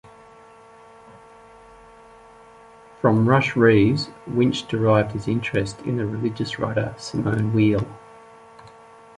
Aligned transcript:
From 2.99 3.29
Rush 3.29 3.55
Rhees, 3.55 4.09
Winch 4.25 4.67
derived 4.67 5.11
his 5.11 5.27
interest 5.27 5.79
in 5.81 5.97
the 5.97 6.07
religious 6.07 6.57
writer 6.57 6.95
Simone 6.97 7.53
Weil. 7.53 7.85